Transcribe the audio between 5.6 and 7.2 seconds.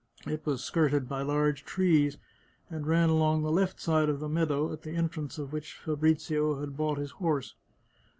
Fabrizio had bought his